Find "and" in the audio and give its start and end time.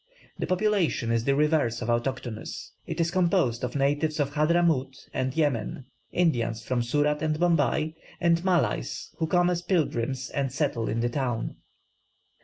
5.13-5.31, 7.21-7.39, 8.19-8.43, 10.31-10.51